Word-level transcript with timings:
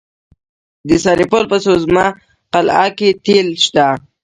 د 0.87 0.89
سرپل 1.03 1.43
په 1.51 1.57
سوزمه 1.65 2.05
قلعه 2.53 2.87
کې 2.97 3.09
تیل 3.25 3.47
شته. 3.65 3.87